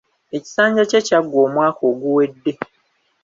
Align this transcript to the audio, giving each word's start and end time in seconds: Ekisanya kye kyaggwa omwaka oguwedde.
Ekisanya 0.37 0.83
kye 0.89 0.99
kyaggwa 1.07 1.39
omwaka 1.45 1.81
oguwedde. 1.91 2.51